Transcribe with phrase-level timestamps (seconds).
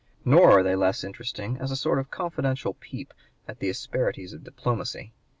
[0.25, 3.13] Nor are they less interesting as a sort of confidential peep
[3.47, 5.13] at the asperities of diplomacy.